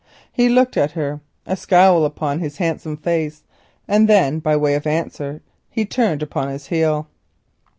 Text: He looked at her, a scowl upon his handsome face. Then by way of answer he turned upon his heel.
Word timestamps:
He 0.33 0.49
looked 0.49 0.77
at 0.77 0.93
her, 0.93 1.19
a 1.45 1.55
scowl 1.55 2.05
upon 2.05 2.39
his 2.39 2.57
handsome 2.57 2.97
face. 2.97 3.43
Then 3.85 4.39
by 4.39 4.55
way 4.57 4.73
of 4.73 4.87
answer 4.87 5.43
he 5.69 5.85
turned 5.85 6.23
upon 6.23 6.47
his 6.49 6.69
heel. 6.69 7.07